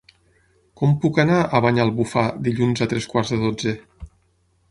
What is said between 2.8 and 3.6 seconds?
a tres quarts de